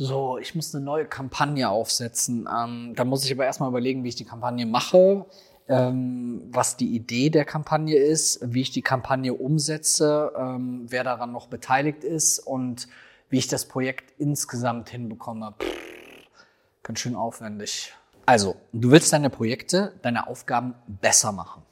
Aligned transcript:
So, 0.00 0.38
ich 0.38 0.54
muss 0.54 0.72
eine 0.72 0.84
neue 0.84 1.06
Kampagne 1.06 1.68
aufsetzen. 1.68 2.48
Ähm, 2.48 2.92
da 2.94 3.04
muss 3.04 3.24
ich 3.24 3.32
aber 3.32 3.44
erstmal 3.44 3.68
überlegen, 3.68 4.04
wie 4.04 4.10
ich 4.10 4.14
die 4.14 4.24
Kampagne 4.24 4.64
mache, 4.64 5.26
ähm, 5.66 6.42
was 6.52 6.76
die 6.76 6.94
Idee 6.94 7.30
der 7.30 7.44
Kampagne 7.44 7.96
ist, 7.96 8.38
wie 8.44 8.60
ich 8.60 8.70
die 8.70 8.82
Kampagne 8.82 9.34
umsetze, 9.34 10.32
ähm, 10.38 10.86
wer 10.86 11.02
daran 11.02 11.32
noch 11.32 11.48
beteiligt 11.48 12.04
ist 12.04 12.38
und 12.38 12.86
wie 13.28 13.38
ich 13.38 13.48
das 13.48 13.66
Projekt 13.66 14.12
insgesamt 14.18 14.88
hinbekomme. 14.88 15.54
Pff, 15.58 15.76
ganz 16.84 17.00
schön 17.00 17.16
aufwendig. 17.16 17.92
Also, 18.24 18.54
du 18.72 18.92
willst 18.92 19.12
deine 19.12 19.30
Projekte, 19.30 19.94
deine 20.02 20.28
Aufgaben 20.28 20.76
besser 20.86 21.32
machen. 21.32 21.62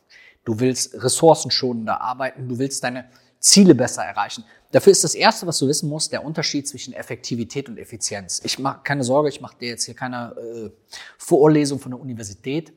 Du 0.44 0.58
willst 0.58 1.00
ressourcenschonender 1.00 2.00
arbeiten, 2.00 2.48
du 2.48 2.58
willst 2.58 2.82
deine 2.82 3.08
Ziele 3.38 3.74
besser 3.74 4.04
erreichen. 4.04 4.44
Dafür 4.72 4.92
ist 4.92 5.04
das 5.04 5.14
Erste, 5.14 5.46
was 5.46 5.58
du 5.58 5.68
wissen 5.68 5.88
musst, 5.88 6.12
der 6.12 6.24
Unterschied 6.24 6.66
zwischen 6.68 6.92
Effektivität 6.92 7.68
und 7.68 7.78
Effizienz. 7.78 8.40
Ich 8.44 8.58
mache 8.58 8.80
keine 8.82 9.04
Sorge, 9.04 9.28
ich 9.28 9.40
mache 9.40 9.56
dir 9.58 9.68
jetzt 9.68 9.84
hier 9.84 9.94
keine 9.94 10.34
äh, 10.36 10.70
Vorlesung 11.18 11.78
von 11.78 11.92
der 11.92 12.00
Universität, 12.00 12.72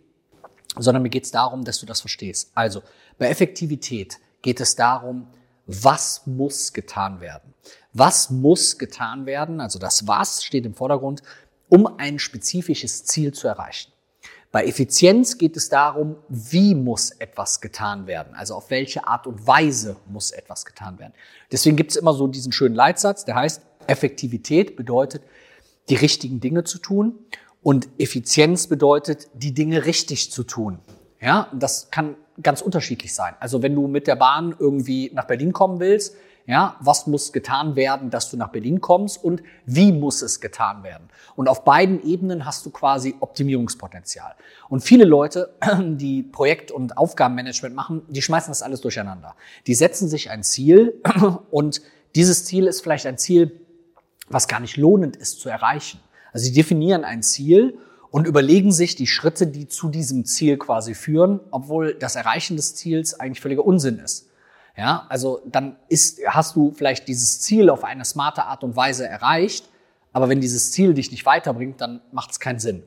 sondern 0.77 1.03
mir 1.03 1.09
geht 1.09 1.25
es 1.25 1.31
darum, 1.31 1.63
dass 1.63 1.79
du 1.79 1.85
das 1.85 2.01
verstehst. 2.01 2.51
Also 2.53 2.83
bei 3.17 3.27
Effektivität 3.29 4.17
geht 4.41 4.59
es 4.59 4.75
darum, 4.75 5.27
was 5.65 6.25
muss 6.25 6.73
getan 6.73 7.21
werden. 7.21 7.53
Was 7.93 8.29
muss 8.29 8.77
getan 8.77 9.25
werden, 9.25 9.61
also 9.61 9.79
das 9.79 10.07
Was 10.07 10.43
steht 10.43 10.65
im 10.65 10.73
Vordergrund, 10.73 11.21
um 11.69 11.87
ein 11.99 12.19
spezifisches 12.19 13.05
Ziel 13.05 13.33
zu 13.33 13.47
erreichen. 13.47 13.91
Bei 14.51 14.65
Effizienz 14.65 15.37
geht 15.37 15.55
es 15.55 15.69
darum, 15.69 16.15
wie 16.27 16.73
muss 16.73 17.11
etwas 17.11 17.61
getan 17.61 18.07
werden, 18.07 18.33
also 18.33 18.55
auf 18.55 18.71
welche 18.71 19.07
Art 19.07 19.27
und 19.27 19.45
Weise 19.45 19.95
muss 20.07 20.31
etwas 20.31 20.65
getan 20.65 20.97
werden. 20.97 21.13
Deswegen 21.51 21.75
gibt 21.75 21.91
es 21.91 21.97
immer 21.97 22.13
so 22.13 22.27
diesen 22.27 22.51
schönen 22.51 22.73
Leitsatz, 22.73 23.25
der 23.25 23.35
heißt, 23.35 23.61
Effektivität 23.85 24.75
bedeutet, 24.75 25.21
die 25.89 25.95
richtigen 25.95 26.39
Dinge 26.39 26.63
zu 26.63 26.79
tun 26.79 27.19
und 27.61 27.89
Effizienz 27.99 28.67
bedeutet, 28.67 29.27
die 29.33 29.53
Dinge 29.53 29.85
richtig 29.85 30.31
zu 30.31 30.43
tun. 30.43 30.79
Ja, 31.21 31.49
das 31.53 31.91
kann 31.91 32.15
ganz 32.41 32.61
unterschiedlich 32.61 33.13
sein. 33.13 33.35
Also 33.39 33.61
wenn 33.61 33.75
du 33.75 33.87
mit 33.87 34.07
der 34.07 34.15
Bahn 34.15 34.55
irgendwie 34.57 35.11
nach 35.13 35.25
Berlin 35.25 35.53
kommen 35.53 35.79
willst, 35.79 36.15
ja, 36.49 36.77
was 36.79 37.05
muss 37.05 37.31
getan 37.31 37.75
werden, 37.75 38.09
dass 38.09 38.31
du 38.31 38.35
nach 38.35 38.49
Berlin 38.49 38.81
kommst 38.81 39.23
und 39.23 39.43
wie 39.67 39.91
muss 39.91 40.23
es 40.23 40.41
getan 40.41 40.81
werden? 40.81 41.07
Und 41.35 41.47
auf 41.47 41.63
beiden 41.63 42.03
Ebenen 42.03 42.43
hast 42.43 42.65
du 42.65 42.71
quasi 42.71 43.13
Optimierungspotenzial. 43.19 44.33
Und 44.67 44.81
viele 44.81 45.05
Leute, 45.05 45.53
die 45.79 46.23
Projekt- 46.23 46.71
und 46.71 46.97
Aufgabenmanagement 46.97 47.75
machen, 47.75 48.01
die 48.07 48.23
schmeißen 48.23 48.49
das 48.49 48.63
alles 48.63 48.81
durcheinander. 48.81 49.35
Die 49.67 49.75
setzen 49.75 50.09
sich 50.09 50.31
ein 50.31 50.41
Ziel 50.41 50.99
und 51.51 51.83
dieses 52.15 52.45
Ziel 52.45 52.65
ist 52.65 52.81
vielleicht 52.81 53.05
ein 53.05 53.19
Ziel, 53.19 53.51
was 54.27 54.47
gar 54.47 54.59
nicht 54.59 54.75
lohnend 54.75 55.17
ist 55.17 55.39
zu 55.41 55.49
erreichen. 55.49 55.99
Also 56.33 56.45
sie 56.45 56.53
definieren 56.53 57.03
ein 57.03 57.21
Ziel 57.21 57.77
und 58.09 58.25
überlegen 58.25 58.71
sich 58.71 58.95
die 58.95 59.05
Schritte, 59.05 59.45
die 59.45 59.67
zu 59.67 59.89
diesem 59.89 60.25
Ziel 60.25 60.57
quasi 60.57 60.95
führen, 60.95 61.41
obwohl 61.51 61.93
das 61.93 62.15
Erreichen 62.15 62.55
des 62.55 62.73
Ziels 62.73 63.19
eigentlich 63.19 63.39
völliger 63.39 63.65
Unsinn 63.65 63.99
ist. 63.99 64.28
Ja, 64.79 65.05
also 65.09 65.41
dann 65.45 65.75
ist, 65.89 66.21
hast 66.25 66.55
du 66.55 66.71
vielleicht 66.71 67.09
dieses 67.09 67.41
Ziel 67.41 67.69
auf 67.69 67.83
eine 67.83 68.05
smarte 68.05 68.45
Art 68.45 68.63
und 68.63 68.77
Weise 68.77 69.05
erreicht, 69.05 69.67
aber 70.13 70.29
wenn 70.29 70.39
dieses 70.39 70.71
Ziel 70.71 70.93
dich 70.93 71.11
nicht 71.11 71.25
weiterbringt, 71.25 71.81
dann 71.81 71.99
macht 72.13 72.31
es 72.31 72.39
keinen 72.39 72.59
Sinn. 72.59 72.83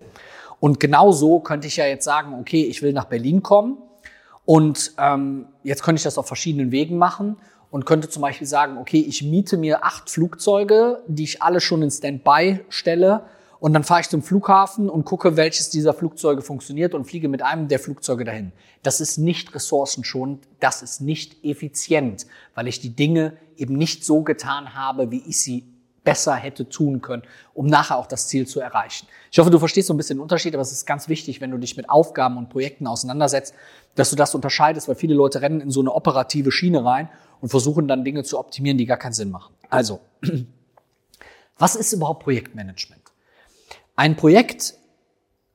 Und 0.58 0.80
genau 0.80 1.12
so 1.12 1.40
könnte 1.40 1.66
ich 1.66 1.76
ja 1.76 1.84
jetzt 1.84 2.06
sagen, 2.06 2.32
okay, 2.40 2.64
ich 2.64 2.80
will 2.80 2.94
nach 2.94 3.04
Berlin 3.04 3.42
kommen 3.42 3.76
und 4.46 4.94
ähm, 4.96 5.48
jetzt 5.64 5.82
könnte 5.82 5.98
ich 5.98 6.04
das 6.04 6.16
auf 6.16 6.26
verschiedenen 6.26 6.72
Wegen 6.72 6.96
machen 6.96 7.36
und 7.70 7.84
könnte 7.84 8.08
zum 8.08 8.22
Beispiel 8.22 8.46
sagen, 8.46 8.78
okay, 8.78 9.04
ich 9.06 9.22
miete 9.22 9.58
mir 9.58 9.84
acht 9.84 10.08
Flugzeuge, 10.08 11.02
die 11.08 11.24
ich 11.24 11.42
alle 11.42 11.60
schon 11.60 11.82
in 11.82 11.90
Standby 11.90 12.64
stelle 12.70 13.24
und 13.62 13.74
dann 13.74 13.84
fahre 13.84 14.00
ich 14.00 14.08
zum 14.08 14.24
Flughafen 14.24 14.90
und 14.90 15.04
gucke, 15.04 15.36
welches 15.36 15.70
dieser 15.70 15.94
Flugzeuge 15.94 16.42
funktioniert 16.42 16.94
und 16.94 17.04
fliege 17.04 17.28
mit 17.28 17.42
einem 17.42 17.68
der 17.68 17.78
Flugzeuge 17.78 18.24
dahin. 18.24 18.50
Das 18.82 19.00
ist 19.00 19.18
nicht 19.18 19.54
ressourcenschonend, 19.54 20.48
das 20.58 20.82
ist 20.82 21.00
nicht 21.00 21.44
effizient, 21.44 22.26
weil 22.56 22.66
ich 22.66 22.80
die 22.80 22.96
Dinge 22.96 23.36
eben 23.56 23.76
nicht 23.76 24.04
so 24.04 24.22
getan 24.22 24.74
habe, 24.74 25.12
wie 25.12 25.22
ich 25.28 25.40
sie 25.40 25.64
besser 26.02 26.34
hätte 26.34 26.68
tun 26.68 27.02
können, 27.02 27.22
um 27.54 27.68
nachher 27.68 27.98
auch 27.98 28.08
das 28.08 28.26
Ziel 28.26 28.48
zu 28.48 28.58
erreichen. 28.58 29.06
Ich 29.30 29.38
hoffe, 29.38 29.50
du 29.50 29.60
verstehst 29.60 29.86
so 29.86 29.94
ein 29.94 29.96
bisschen 29.96 30.16
den 30.16 30.22
Unterschied, 30.22 30.54
aber 30.54 30.62
es 30.62 30.72
ist 30.72 30.84
ganz 30.84 31.08
wichtig, 31.08 31.40
wenn 31.40 31.52
du 31.52 31.58
dich 31.58 31.76
mit 31.76 31.88
Aufgaben 31.88 32.38
und 32.38 32.48
Projekten 32.48 32.88
auseinandersetzt, 32.88 33.54
dass 33.94 34.10
du 34.10 34.16
das 34.16 34.34
unterscheidest, 34.34 34.88
weil 34.88 34.96
viele 34.96 35.14
Leute 35.14 35.40
rennen 35.40 35.60
in 35.60 35.70
so 35.70 35.78
eine 35.78 35.92
operative 35.92 36.50
Schiene 36.50 36.84
rein 36.84 37.08
und 37.40 37.50
versuchen 37.50 37.86
dann 37.86 38.02
Dinge 38.02 38.24
zu 38.24 38.40
optimieren, 38.40 38.76
die 38.76 38.86
gar 38.86 38.96
keinen 38.96 39.12
Sinn 39.12 39.30
machen. 39.30 39.54
Also, 39.70 40.00
was 41.58 41.76
ist 41.76 41.92
überhaupt 41.92 42.24
Projektmanagement? 42.24 43.01
Ein 44.02 44.16
Projekt 44.16 44.74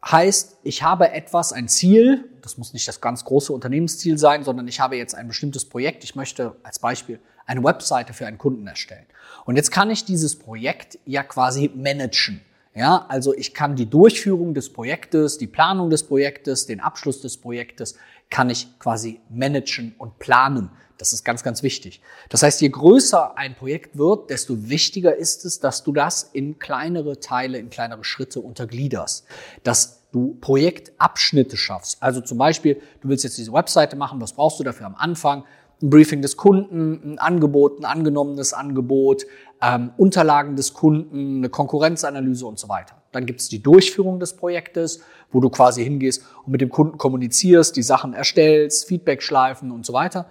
heißt, 0.06 0.60
ich 0.64 0.82
habe 0.82 1.12
etwas, 1.12 1.52
ein 1.52 1.68
Ziel, 1.68 2.30
das 2.42 2.58
muss 2.58 2.72
nicht 2.72 2.88
das 2.88 3.02
ganz 3.02 3.26
große 3.26 3.52
Unternehmensziel 3.52 4.18
sein, 4.18 4.46
sondern 4.46 4.70
ich 4.70 4.80
habe 4.80 4.96
jetzt 4.96 5.16
ein 5.16 5.28
bestimmtes 5.28 5.66
Projekt. 5.66 6.06
Ich 6.06 6.16
möchte 6.16 6.56
als 6.64 6.80
Beispiel 6.80 7.20
eine 7.46 7.62
Webseite 7.62 8.14
für 8.14 8.26
einen 8.26 8.38
Kunden 8.38 8.66
erstellen. 8.66 9.06
Und 9.44 9.58
jetzt 9.58 9.70
kann 9.70 9.92
ich 9.92 10.06
dieses 10.06 10.40
Projekt 10.40 10.98
ja 11.04 11.24
quasi 11.24 11.70
managen. 11.76 12.40
Ja, 12.74 13.06
also 13.10 13.34
ich 13.36 13.54
kann 13.54 13.76
die 13.76 13.90
Durchführung 13.90 14.54
des 14.54 14.72
Projektes, 14.72 15.38
die 15.38 15.48
Planung 15.48 15.90
des 15.90 16.04
Projektes, 16.04 16.68
den 16.68 16.80
Abschluss 16.80 17.20
des 17.20 17.36
Projektes, 17.36 17.96
kann 18.30 18.50
ich 18.50 18.80
quasi 18.80 19.20
managen 19.30 19.94
und 19.98 20.20
planen. 20.20 20.70
Das 20.98 21.14
ist 21.14 21.24
ganz, 21.24 21.44
ganz 21.44 21.64
wichtig. 21.64 22.02
Das 22.30 22.44
heißt, 22.44 22.62
je 22.62 22.70
größer 22.70 23.38
ein 23.38 23.56
Projekt 23.56 23.98
wird, 23.98 24.30
desto 24.30 24.70
wichtiger 24.70 25.16
ist 25.16 25.46
es, 25.46 25.60
dass 25.60 25.84
du 25.84 25.92
das 25.92 26.24
in 26.24 26.60
kleinere 26.60 27.20
Teile, 27.20 27.60
in 27.60 27.70
kleinere 27.70 28.04
Schritte 28.04 28.40
untergliederst. 28.40 29.26
Dass 29.64 29.98
du 30.12 30.38
Projektabschnitte 30.42 31.58
schaffst. 31.58 32.02
Also 32.02 32.22
zum 32.22 32.38
Beispiel, 32.38 32.82
du 33.02 33.10
willst 33.10 33.24
jetzt 33.24 33.38
diese 33.38 33.54
Webseite 33.54 33.96
machen, 33.96 34.22
was 34.22 34.34
brauchst 34.34 34.60
du 34.60 34.64
dafür 34.64 34.88
am 34.88 34.96
Anfang? 34.96 35.44
Ein 35.82 35.92
Briefing 35.92 36.24
des 36.24 36.38
Kunden, 36.38 37.14
ein 37.14 37.20
Angebot, 37.20 37.80
ein 37.80 37.86
angenommenes 37.86 38.54
Angebot, 38.54 39.26
ähm, 39.62 39.92
Unterlagen 39.98 40.56
des 40.56 40.74
Kunden, 40.74 41.38
eine 41.38 41.50
Konkurrenzanalyse 41.50 42.48
und 42.48 42.58
so 42.58 42.68
weiter. 42.70 42.96
Dann 43.12 43.26
gibt 43.26 43.42
es 43.42 43.50
die 43.50 43.62
Durchführung 43.62 44.20
des 44.20 44.36
Projektes, 44.36 45.02
wo 45.32 45.40
du 45.40 45.50
quasi 45.50 45.84
hingehst 45.84 46.24
und 46.46 46.52
mit 46.52 46.62
dem 46.62 46.70
Kunden 46.70 46.98
kommunizierst, 46.98 47.76
die 47.76 47.84
Sachen 47.84 48.14
erstellst, 48.14 48.88
Feedback 48.88 49.22
schleifen 49.22 49.72
und 49.72 49.86
so 49.86 49.94
weiter. 49.94 50.28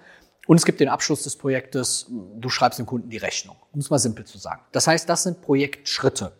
Und 0.47 0.57
es 0.57 0.65
gibt 0.65 0.79
den 0.79 0.89
Abschluss 0.89 1.23
des 1.23 1.35
Projektes, 1.35 2.07
du 2.09 2.49
schreibst 2.49 2.79
dem 2.79 2.85
Kunden 2.85 3.09
die 3.09 3.17
Rechnung, 3.17 3.57
um 3.73 3.81
es 3.81 3.89
mal 3.89 3.99
simpel 3.99 4.25
zu 4.25 4.37
sagen. 4.37 4.61
Das 4.71 4.87
heißt, 4.87 5.07
das 5.07 5.23
sind 5.23 5.41
Projektschritte. 5.41 6.31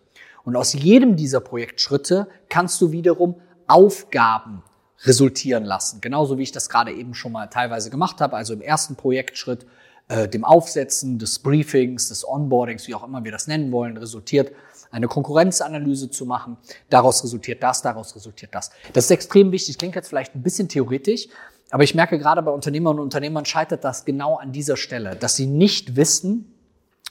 Und 0.46 0.56
aus 0.56 0.74
jedem 0.74 1.18
dieser 1.18 1.42
Projektschritte 1.42 2.28
kannst 2.48 2.82
du 2.82 2.92
wiederum 2.94 3.36
Aufgaben 3.68 4.64
resultieren 5.02 5.66
lassen. 5.66 6.00
Genauso 6.00 6.38
wie 6.38 6.44
ich 6.44 6.54
das 6.54 6.70
gerade 6.70 6.94
eben 6.94 7.14
schon 7.14 7.34
mal 7.34 7.48
teilweise 7.48 7.90
gemacht 7.90 8.22
habe. 8.22 8.38
Also 8.38 8.54
im 8.54 8.62
ersten 8.62 8.96
Projektschritt, 8.96 9.66
äh, 10.08 10.28
dem 10.30 10.46
Aufsetzen 10.46 11.20
des 11.20 11.40
Briefings, 11.40 12.08
des 12.08 12.28
Onboardings, 12.28 12.88
wie 12.88 12.96
auch 12.96 13.04
immer 13.04 13.26
wir 13.26 13.32
das 13.34 13.48
nennen 13.48 13.74
wollen, 13.74 13.98
resultiert 13.98 14.54
eine 14.90 15.08
Konkurrenzanalyse 15.08 16.10
zu 16.10 16.26
machen. 16.26 16.56
Daraus 16.90 17.22
resultiert 17.24 17.62
das, 17.62 17.82
daraus 17.82 18.16
resultiert 18.16 18.56
das. 18.56 18.72
Das 18.94 19.06
ist 19.06 19.12
extrem 19.12 19.52
wichtig. 19.52 19.78
Klingt 19.78 19.96
jetzt 19.96 20.08
vielleicht 20.08 20.34
ein 20.34 20.44
bisschen 20.44 20.70
theoretisch, 20.70 21.28
aber 21.70 21.84
ich 21.84 21.96
merke 21.96 22.18
gerade 22.18 22.42
bei 22.42 22.52
Unternehmern 22.52 22.98
und 22.98 23.04
Unternehmern 23.04 23.46
scheitert 23.46 23.84
das 23.84 24.06
genau 24.06 24.38
an 24.38 24.52
dieser 24.52 24.78
Stelle, 24.78 25.16
dass 25.16 25.36
sie 25.36 25.48
nicht 25.48 25.96
wissen, 25.96 26.54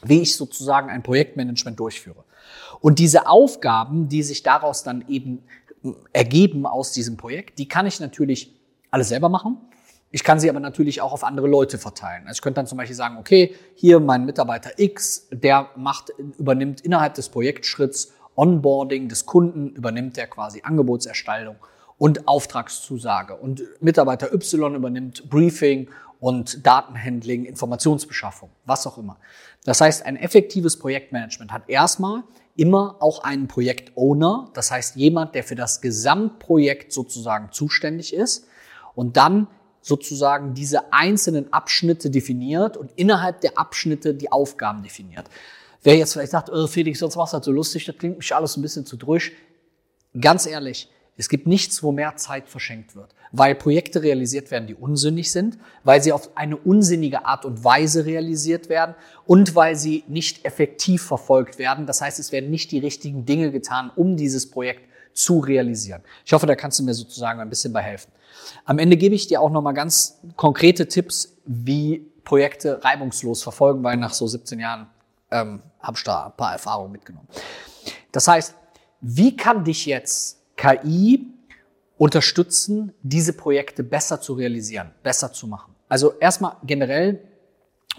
wie 0.03 0.23
ich 0.23 0.37
sozusagen 0.37 0.89
ein 0.91 1.03
Projektmanagement 1.03 1.79
durchführe. 1.79 2.25
Und 2.81 2.99
diese 2.99 3.27
Aufgaben, 3.27 4.09
die 4.09 4.23
sich 4.23 4.43
daraus 4.43 4.83
dann 4.83 5.05
eben 5.09 5.43
ergeben 6.13 6.67
aus 6.67 6.93
diesem 6.93 7.17
Projekt, 7.17 7.59
die 7.59 7.69
kann 7.69 7.87
ich 7.87 8.01
natürlich 8.01 8.55
alles 8.91 9.09
selber 9.09 9.29
machen. 9.29 9.59
Ich 10.11 10.25
kann 10.25 10.41
sie 10.41 10.49
aber 10.49 10.61
natürlich 10.61 11.01
auch 11.01 11.13
auf 11.13 11.25
andere 11.25 11.47
Leute 11.47 11.79
verteilen. 11.79 12.23
Also 12.27 12.39
ich 12.39 12.43
könnte 12.43 12.57
dann 12.57 12.67
zum 12.67 12.79
Beispiel 12.79 12.97
sagen, 12.97 13.17
okay, 13.19 13.55
hier 13.75 14.01
mein 14.01 14.25
Mitarbeiter 14.25 14.71
X, 14.79 15.29
der 15.31 15.69
macht, 15.77 16.11
übernimmt 16.39 16.81
innerhalb 16.81 17.15
des 17.15 17.29
Projektschritts 17.29 18.13
Onboarding 18.37 19.09
des 19.09 19.27
Kunden, 19.27 19.71
übernimmt 19.71 20.17
der 20.17 20.27
quasi 20.27 20.63
Angebotserstellung 20.63 21.57
und 21.99 22.29
Auftragszusage. 22.29 23.37
Und 23.37 23.63
Mitarbeiter 23.81 24.33
Y 24.33 24.75
übernimmt 24.75 25.29
Briefing 25.31 25.89
und 26.21 26.67
Datenhandling, 26.67 27.45
Informationsbeschaffung, 27.45 28.51
was 28.65 28.87
auch 28.87 28.99
immer. 28.99 29.19
Das 29.65 29.81
heißt, 29.81 30.05
ein 30.07 30.17
effektives 30.17 30.79
Projektmanagement 30.79 31.53
hat 31.53 31.69
erstmal 31.69 32.23
immer 32.57 32.97
auch 33.01 33.23
einen 33.23 33.49
Projektowner, 33.49 34.51
das 34.55 34.71
heißt 34.71 34.97
jemand, 34.97 35.35
der 35.35 35.45
für 35.45 35.57
das 35.57 35.81
Gesamtprojekt 35.81 36.93
sozusagen 36.93 37.53
zuständig 37.53 38.15
ist 38.15 38.47
und 38.95 39.17
dann 39.17 39.49
sozusagen 39.83 40.55
diese 40.55 40.93
einzelnen 40.93 41.53
Abschnitte 41.53 42.11
definiert 42.11 42.77
und 42.77 42.91
innerhalb 42.97 43.41
der 43.43 43.59
Abschnitte 43.59 44.15
die 44.15 44.33
Aufgaben 44.33 44.83
definiert. 44.83 45.27
Wer 45.83 45.97
jetzt 45.97 46.15
vielleicht 46.15 46.33
sagt, 46.33 46.51
oh 46.51 46.67
Felix, 46.67 46.99
sonst 46.99 47.15
machst 47.15 47.33
du 47.33 47.37
halt 47.37 47.45
so 47.45 47.53
lustig, 47.53 47.85
das 47.85 47.97
klingt 47.97 48.17
mich 48.17 48.35
alles 48.35 48.57
ein 48.57 48.63
bisschen 48.63 48.87
zu 48.87 48.97
drüsch. 48.97 49.33
Ganz 50.19 50.47
ehrlich, 50.47 50.91
Es 51.17 51.29
gibt 51.29 51.47
nichts, 51.47 51.83
wo 51.83 51.93
mehr 51.93 52.17
Zeit 52.17 52.49
verschenkt 52.49 52.95
wird, 52.95 53.15
weil 53.33 53.55
Projekte 53.55 54.03
realisiert 54.03 54.51
werden, 54.51 54.67
die 54.67 54.75
unsinnig 54.75 55.33
sind, 55.33 55.59
weil 55.83 56.03
sie 56.03 56.13
auf 56.13 56.37
eine 56.37 56.57
unsinnige 56.57 57.25
Art 57.25 57.45
und 57.45 57.65
Weise 57.65 58.05
realisiert 58.05 58.69
werden 58.69 58.95
und 59.25 59.55
weil 59.55 59.77
sie 59.77 60.05
nicht 60.09 60.45
effektiv 60.45 61.03
verfolgt 61.03 61.59
werden. 61.59 61.87
Das 61.87 62.03
heißt, 62.03 62.19
es 62.19 62.33
werden 62.33 62.51
nicht 62.51 62.71
die 62.71 62.79
richtigen 62.79 63.25
Dinge 63.25 63.51
getan, 63.51 63.91
um 63.97 64.17
dieses 64.17 64.51
Projekt 64.51 64.91
zu 65.15 65.39
realisieren. 65.39 66.03
Ich 66.27 66.33
hoffe, 66.35 66.47
da 66.47 66.55
kannst 66.55 66.79
du 66.79 66.83
mir 66.83 66.93
sozusagen 66.93 67.41
ein 67.41 67.49
bisschen 67.49 67.73
bei 67.73 67.81
helfen. 67.81 68.13
Am 68.67 68.79
Ende 68.79 68.99
gebe 68.99 69.15
ich 69.15 69.27
dir 69.27 69.41
auch 69.41 69.51
nochmal 69.51 69.73
ganz 69.73 70.21
konkrete 70.37 70.87
Tipps, 70.89 71.35
wie 71.47 72.07
Projekte 72.25 72.85
reibungslos 72.85 73.43
verfolgen, 73.43 73.83
weil 73.83 73.97
nach 73.97 74.13
so 74.13 74.27
17 74.27 74.61
Jahren 74.61 74.89
ähm, 75.31 75.63
habe 75.81 75.97
ich 75.97 76.05
da 76.05 76.27
ein 76.27 76.37
paar 76.37 76.53
Erfahrungen 76.53 76.93
mitgenommen. 76.93 77.29
Das 78.13 78.29
heißt, 78.29 78.55
wie 79.01 79.37
kann 79.37 79.65
dich 79.65 79.87
jetzt 79.87 80.36
KI 80.57 81.27
unterstützen, 81.99 82.93
diese 83.03 83.33
Projekte 83.33 83.83
besser 83.83 84.21
zu 84.21 84.35
realisieren, 84.35 84.91
besser 85.03 85.33
zu 85.33 85.47
machen? 85.47 85.75
Also 85.89 86.15
erstmal 86.19 86.57
generell 86.65 87.21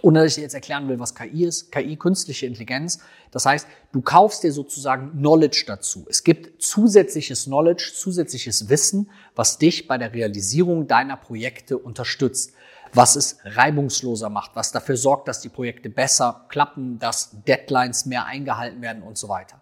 ohne 0.02 0.24
dass 0.24 0.38
ich 0.38 0.44
jetzt 0.44 0.54
erklären 0.54 0.88
will, 0.88 1.00
was 1.00 1.16
KI 1.16 1.46
ist. 1.46 1.72
KI, 1.72 1.96
künstliche 1.96 2.46
Intelligenz. 2.46 3.00
Das 3.32 3.46
heißt, 3.46 3.68
du 3.92 4.02
kaufst 4.02 4.44
dir 4.44 4.52
sozusagen 4.52 5.12
Knowledge 5.12 5.64
dazu. 5.66 6.06
Es 6.10 6.24
gibt 6.24 6.62
zusätzliches 6.62 7.46
Knowledge, 7.46 7.92
zusätzliches 7.96 8.70
Wissen, 8.70 9.10
was 9.36 9.58
dich 9.58 9.88
bei 9.88 9.98
der 9.98 10.14
Realisierung 10.14 10.88
deiner 10.88 11.18
Projekte 11.18 11.78
unterstützt. 11.78 12.54
Was 12.94 13.18
es 13.18 13.40
reibungsloser 13.44 14.30
macht, 14.30 14.52
was 14.56 14.72
dafür 14.72 14.96
sorgt, 14.96 15.28
dass 15.28 15.42
die 15.42 15.50
Projekte 15.50 15.90
besser 15.90 16.46
klappen, 16.48 17.00
dass 17.00 17.32
Deadlines 17.46 18.06
mehr 18.06 18.26
eingehalten 18.26 18.82
werden 18.82 19.04
und 19.04 19.18
so 19.18 19.28
weiter. 19.28 19.60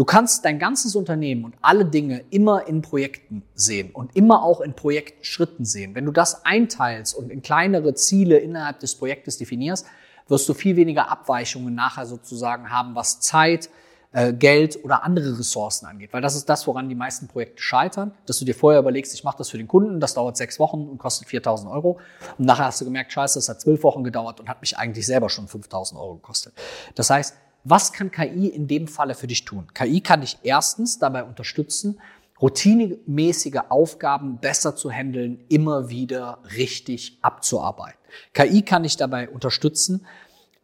Du 0.00 0.06
kannst 0.06 0.46
dein 0.46 0.58
ganzes 0.58 0.96
Unternehmen 0.96 1.44
und 1.44 1.56
alle 1.60 1.84
Dinge 1.84 2.24
immer 2.30 2.66
in 2.66 2.80
Projekten 2.80 3.42
sehen 3.54 3.90
und 3.90 4.16
immer 4.16 4.42
auch 4.42 4.62
in 4.62 4.72
Projektschritten 4.72 5.66
sehen. 5.66 5.94
Wenn 5.94 6.06
du 6.06 6.10
das 6.10 6.46
einteilst 6.46 7.14
und 7.14 7.30
in 7.30 7.42
kleinere 7.42 7.92
Ziele 7.92 8.38
innerhalb 8.38 8.80
des 8.80 8.94
Projektes 8.94 9.36
definierst, 9.36 9.84
wirst 10.26 10.48
du 10.48 10.54
viel 10.54 10.76
weniger 10.76 11.10
Abweichungen 11.10 11.74
nachher 11.74 12.06
sozusagen 12.06 12.70
haben, 12.70 12.94
was 12.94 13.20
Zeit, 13.20 13.68
äh, 14.12 14.32
Geld 14.32 14.82
oder 14.82 15.04
andere 15.04 15.38
Ressourcen 15.38 15.84
angeht. 15.84 16.14
Weil 16.14 16.22
das 16.22 16.34
ist 16.34 16.48
das, 16.48 16.66
woran 16.66 16.88
die 16.88 16.94
meisten 16.94 17.28
Projekte 17.28 17.62
scheitern, 17.62 18.12
dass 18.24 18.38
du 18.38 18.46
dir 18.46 18.54
vorher 18.54 18.80
überlegst, 18.80 19.12
ich 19.12 19.22
mache 19.22 19.36
das 19.36 19.50
für 19.50 19.58
den 19.58 19.68
Kunden, 19.68 20.00
das 20.00 20.14
dauert 20.14 20.38
sechs 20.38 20.58
Wochen 20.58 20.88
und 20.88 20.96
kostet 20.96 21.28
4.000 21.28 21.70
Euro. 21.70 21.98
Und 22.38 22.46
nachher 22.46 22.64
hast 22.64 22.80
du 22.80 22.86
gemerkt, 22.86 23.12
scheiße, 23.12 23.38
das 23.38 23.50
hat 23.50 23.60
zwölf 23.60 23.82
Wochen 23.82 24.02
gedauert 24.02 24.40
und 24.40 24.48
hat 24.48 24.62
mich 24.62 24.78
eigentlich 24.78 25.04
selber 25.04 25.28
schon 25.28 25.46
5.000 25.46 25.96
Euro 26.00 26.14
gekostet. 26.14 26.54
Das 26.94 27.10
heißt, 27.10 27.36
was 27.64 27.92
kann 27.92 28.10
KI 28.10 28.48
in 28.48 28.68
dem 28.68 28.88
Falle 28.88 29.14
für 29.14 29.26
dich 29.26 29.44
tun? 29.44 29.66
KI 29.74 30.00
kann 30.00 30.22
dich 30.22 30.38
erstens 30.42 30.98
dabei 30.98 31.24
unterstützen, 31.24 32.00
routinemäßige 32.40 33.60
Aufgaben 33.68 34.38
besser 34.38 34.74
zu 34.74 34.90
handeln, 34.90 35.44
immer 35.48 35.90
wieder 35.90 36.38
richtig 36.56 37.18
abzuarbeiten. 37.20 37.98
KI 38.32 38.62
kann 38.62 38.82
dich 38.82 38.96
dabei 38.96 39.28
unterstützen, 39.28 40.06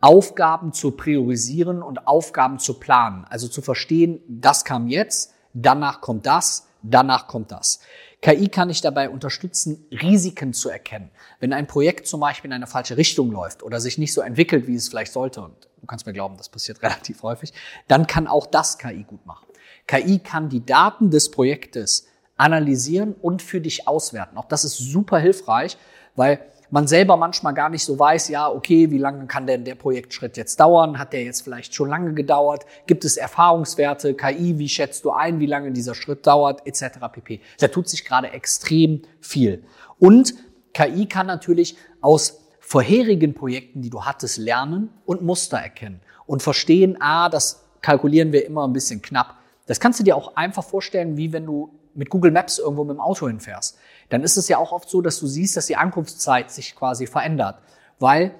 Aufgaben 0.00 0.72
zu 0.72 0.92
priorisieren 0.92 1.82
und 1.82 2.06
Aufgaben 2.06 2.58
zu 2.58 2.74
planen. 2.74 3.24
Also 3.28 3.48
zu 3.48 3.62
verstehen, 3.62 4.20
das 4.28 4.64
kam 4.64 4.88
jetzt, 4.88 5.34
danach 5.52 6.00
kommt 6.00 6.26
das, 6.26 6.68
danach 6.82 7.26
kommt 7.26 7.50
das. 7.50 7.80
KI 8.22 8.48
kann 8.48 8.68
dich 8.68 8.80
dabei 8.80 9.10
unterstützen, 9.10 9.86
Risiken 9.90 10.52
zu 10.52 10.68
erkennen. 10.68 11.10
Wenn 11.40 11.52
ein 11.52 11.66
Projekt 11.66 12.06
zum 12.06 12.20
Beispiel 12.20 12.48
in 12.48 12.54
eine 12.54 12.66
falsche 12.66 12.96
Richtung 12.96 13.30
läuft 13.30 13.62
oder 13.62 13.80
sich 13.80 13.98
nicht 13.98 14.12
so 14.12 14.20
entwickelt, 14.20 14.66
wie 14.66 14.74
es 14.74 14.88
vielleicht 14.88 15.12
sollte, 15.12 15.42
und 15.42 15.65
du 15.80 15.86
kannst 15.86 16.06
mir 16.06 16.12
glauben, 16.12 16.36
das 16.36 16.48
passiert 16.48 16.82
relativ 16.82 17.22
häufig, 17.22 17.52
dann 17.88 18.06
kann 18.06 18.26
auch 18.26 18.46
das 18.46 18.78
KI 18.78 19.04
gut 19.04 19.24
machen. 19.26 19.46
KI 19.86 20.18
kann 20.18 20.48
die 20.48 20.64
Daten 20.64 21.10
des 21.10 21.30
Projektes 21.30 22.06
analysieren 22.36 23.14
und 23.14 23.42
für 23.42 23.60
dich 23.60 23.88
auswerten. 23.88 24.36
Auch 24.36 24.44
das 24.44 24.64
ist 24.64 24.78
super 24.78 25.18
hilfreich, 25.18 25.78
weil 26.16 26.40
man 26.70 26.86
selber 26.88 27.16
manchmal 27.16 27.54
gar 27.54 27.68
nicht 27.68 27.84
so 27.84 27.98
weiß, 27.98 28.28
ja, 28.28 28.48
okay, 28.48 28.90
wie 28.90 28.98
lange 28.98 29.26
kann 29.26 29.46
denn 29.46 29.64
der 29.64 29.76
Projektschritt 29.76 30.36
jetzt 30.36 30.58
dauern? 30.58 30.98
Hat 30.98 31.12
der 31.12 31.22
jetzt 31.22 31.42
vielleicht 31.42 31.74
schon 31.74 31.88
lange 31.88 32.12
gedauert? 32.14 32.66
Gibt 32.86 33.04
es 33.04 33.16
Erfahrungswerte? 33.16 34.14
KI, 34.14 34.58
wie 34.58 34.68
schätzt 34.68 35.04
du 35.04 35.12
ein, 35.12 35.38
wie 35.38 35.46
lange 35.46 35.72
dieser 35.72 35.94
Schritt 35.94 36.26
dauert? 36.26 36.66
Etc. 36.66 36.98
pp. 37.12 37.40
Da 37.60 37.68
tut 37.68 37.88
sich 37.88 38.04
gerade 38.04 38.30
extrem 38.30 39.02
viel. 39.20 39.64
Und 39.98 40.34
KI 40.74 41.06
kann 41.06 41.26
natürlich 41.26 41.76
aus 42.00 42.45
vorherigen 42.66 43.32
Projekten, 43.32 43.80
die 43.80 43.90
du 43.90 44.04
hattest, 44.04 44.38
lernen 44.38 44.90
und 45.04 45.22
Muster 45.22 45.56
erkennen 45.56 46.00
und 46.26 46.42
verstehen, 46.42 46.96
ah, 47.00 47.28
das 47.28 47.64
kalkulieren 47.80 48.32
wir 48.32 48.44
immer 48.44 48.66
ein 48.66 48.72
bisschen 48.72 49.00
knapp. 49.00 49.36
Das 49.66 49.78
kannst 49.78 50.00
du 50.00 50.04
dir 50.04 50.16
auch 50.16 50.34
einfach 50.34 50.64
vorstellen, 50.64 51.16
wie 51.16 51.32
wenn 51.32 51.46
du 51.46 51.70
mit 51.94 52.10
Google 52.10 52.32
Maps 52.32 52.58
irgendwo 52.58 52.82
mit 52.82 52.96
dem 52.96 53.00
Auto 53.00 53.28
hinfährst. 53.28 53.78
Dann 54.08 54.24
ist 54.24 54.36
es 54.36 54.48
ja 54.48 54.58
auch 54.58 54.72
oft 54.72 54.90
so, 54.90 55.00
dass 55.00 55.20
du 55.20 55.28
siehst, 55.28 55.56
dass 55.56 55.66
die 55.66 55.76
Ankunftszeit 55.76 56.50
sich 56.50 56.74
quasi 56.74 57.06
verändert, 57.06 57.60
weil 58.00 58.34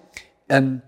ähm, 0.49 0.82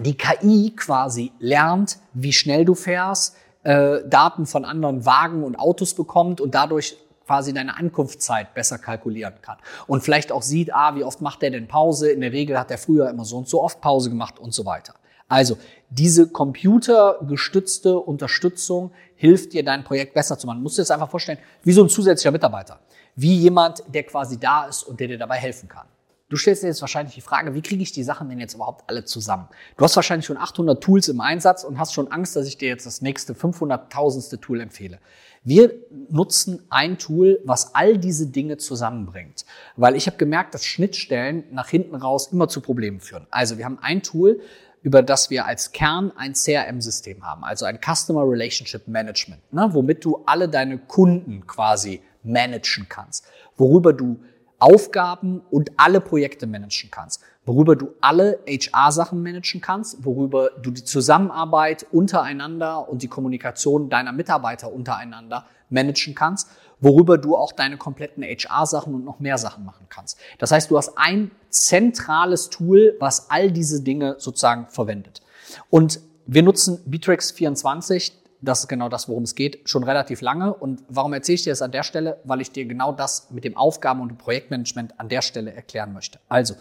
die 0.00 0.16
KI 0.16 0.74
quasi 0.74 1.30
lernt, 1.38 1.98
wie 2.12 2.32
schnell 2.32 2.64
du 2.64 2.74
fährst, 2.74 3.36
äh, 3.62 4.00
Daten 4.08 4.46
von 4.46 4.64
anderen 4.64 5.06
Wagen 5.06 5.44
und 5.44 5.56
Autos 5.56 5.94
bekommt 5.94 6.40
und 6.40 6.56
dadurch 6.56 6.96
quasi 7.26 7.52
deine 7.52 7.76
Ankunftszeit 7.76 8.54
besser 8.54 8.78
kalkulieren 8.78 9.34
kann. 9.42 9.58
Und 9.86 10.02
vielleicht 10.02 10.32
auch 10.32 10.42
sieht, 10.42 10.74
ah, 10.74 10.94
wie 10.94 11.04
oft 11.04 11.20
macht 11.20 11.42
der 11.42 11.50
denn 11.50 11.68
Pause? 11.68 12.10
In 12.10 12.20
der 12.20 12.32
Regel 12.32 12.58
hat 12.58 12.70
er 12.70 12.78
früher 12.78 13.08
immer 13.08 13.24
so 13.24 13.36
und 13.36 13.48
so 13.48 13.62
oft 13.62 13.80
Pause 13.80 14.10
gemacht 14.10 14.38
und 14.38 14.52
so 14.52 14.66
weiter. 14.66 14.94
Also, 15.28 15.56
diese 15.88 16.28
computergestützte 16.28 17.98
Unterstützung 17.98 18.92
hilft 19.16 19.52
dir, 19.54 19.64
dein 19.64 19.84
Projekt 19.84 20.14
besser 20.14 20.38
zu 20.38 20.46
machen. 20.46 20.58
Du 20.58 20.62
musst 20.64 20.76
dir 20.76 20.82
das 20.82 20.90
einfach 20.90 21.10
vorstellen, 21.10 21.38
wie 21.62 21.72
so 21.72 21.82
ein 21.82 21.88
zusätzlicher 21.88 22.30
Mitarbeiter. 22.30 22.78
Wie 23.16 23.34
jemand, 23.34 23.82
der 23.88 24.02
quasi 24.02 24.38
da 24.38 24.66
ist 24.66 24.82
und 24.82 25.00
der 25.00 25.08
dir 25.08 25.18
dabei 25.18 25.36
helfen 25.36 25.68
kann. 25.68 25.86
Du 26.30 26.36
stellst 26.36 26.62
dir 26.62 26.68
jetzt 26.68 26.80
wahrscheinlich 26.80 27.14
die 27.14 27.20
Frage, 27.20 27.54
wie 27.54 27.60
kriege 27.60 27.82
ich 27.82 27.92
die 27.92 28.02
Sachen 28.02 28.30
denn 28.30 28.40
jetzt 28.40 28.54
überhaupt 28.54 28.88
alle 28.88 29.04
zusammen? 29.04 29.46
Du 29.76 29.84
hast 29.84 29.94
wahrscheinlich 29.94 30.24
schon 30.24 30.38
800 30.38 30.82
Tools 30.82 31.08
im 31.08 31.20
Einsatz 31.20 31.64
und 31.64 31.78
hast 31.78 31.92
schon 31.92 32.10
Angst, 32.10 32.34
dass 32.34 32.46
ich 32.46 32.56
dir 32.56 32.68
jetzt 32.68 32.86
das 32.86 33.02
nächste 33.02 33.34
500.000. 33.34 34.40
Tool 34.40 34.60
empfehle. 34.60 35.00
Wir 35.42 35.74
nutzen 36.08 36.64
ein 36.70 36.96
Tool, 36.96 37.40
was 37.44 37.74
all 37.74 37.98
diese 37.98 38.26
Dinge 38.28 38.56
zusammenbringt. 38.56 39.44
Weil 39.76 39.96
ich 39.96 40.06
habe 40.06 40.16
gemerkt, 40.16 40.54
dass 40.54 40.64
Schnittstellen 40.64 41.44
nach 41.50 41.68
hinten 41.68 41.94
raus 41.94 42.28
immer 42.32 42.48
zu 42.48 42.62
Problemen 42.62 43.00
führen. 43.00 43.26
Also 43.30 43.58
wir 43.58 43.66
haben 43.66 43.78
ein 43.82 44.02
Tool, 44.02 44.40
über 44.82 45.02
das 45.02 45.28
wir 45.28 45.44
als 45.44 45.72
Kern 45.72 46.10
ein 46.16 46.32
CRM-System 46.32 47.24
haben, 47.24 47.44
also 47.44 47.64
ein 47.64 47.78
Customer 47.80 48.22
Relationship 48.22 48.86
Management, 48.86 49.40
ne, 49.52 49.68
womit 49.72 50.04
du 50.04 50.22
alle 50.26 50.48
deine 50.48 50.78
Kunden 50.78 51.46
quasi 51.46 52.02
managen 52.22 52.86
kannst, 52.88 53.26
worüber 53.56 53.92
du 53.94 54.20
Aufgaben 54.64 55.42
und 55.50 55.72
alle 55.76 56.00
Projekte 56.00 56.46
managen 56.46 56.90
kannst, 56.90 57.20
worüber 57.44 57.76
du 57.76 57.90
alle 58.00 58.38
HR-Sachen 58.48 59.22
managen 59.22 59.60
kannst, 59.60 60.02
worüber 60.06 60.52
du 60.62 60.70
die 60.70 60.82
Zusammenarbeit 60.82 61.84
untereinander 61.92 62.88
und 62.88 63.02
die 63.02 63.08
Kommunikation 63.08 63.90
deiner 63.90 64.12
Mitarbeiter 64.12 64.72
untereinander 64.72 65.44
managen 65.68 66.14
kannst, 66.14 66.48
worüber 66.80 67.18
du 67.18 67.36
auch 67.36 67.52
deine 67.52 67.76
kompletten 67.76 68.24
HR-Sachen 68.24 68.94
und 68.94 69.04
noch 69.04 69.20
mehr 69.20 69.36
Sachen 69.36 69.66
machen 69.66 69.84
kannst. 69.90 70.18
Das 70.38 70.50
heißt, 70.50 70.70
du 70.70 70.78
hast 70.78 70.96
ein 70.96 71.30
zentrales 71.50 72.48
Tool, 72.48 72.96
was 73.00 73.30
all 73.30 73.50
diese 73.50 73.82
Dinge 73.82 74.16
sozusagen 74.16 74.68
verwendet. 74.68 75.20
Und 75.68 76.00
wir 76.24 76.42
nutzen 76.42 76.80
Bittrex 76.86 77.32
24 77.32 78.23
das 78.44 78.60
ist 78.60 78.68
genau 78.68 78.88
das, 78.88 79.08
worum 79.08 79.24
es 79.24 79.34
geht, 79.34 79.68
schon 79.68 79.84
relativ 79.84 80.20
lange. 80.20 80.54
Und 80.54 80.82
warum 80.88 81.12
erzähle 81.12 81.34
ich 81.34 81.42
dir 81.42 81.50
das 81.50 81.62
an 81.62 81.72
der 81.72 81.82
Stelle? 81.82 82.20
Weil 82.24 82.40
ich 82.40 82.50
dir 82.50 82.64
genau 82.64 82.92
das 82.92 83.30
mit 83.30 83.44
dem 83.44 83.56
Aufgaben- 83.56 84.00
und 84.00 84.16
Projektmanagement 84.18 84.98
an 84.98 85.08
der 85.08 85.22
Stelle 85.22 85.52
erklären 85.52 85.92
möchte. 85.92 86.20
Also, 86.28 86.54